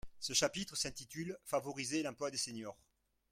Ce 0.19 0.33
chapitre 0.33 0.75
s’intitule 0.75 1.37
Favoriser 1.45 2.01
l’emploi 2.01 2.31
des 2.31 2.37
seniors. 2.37 2.81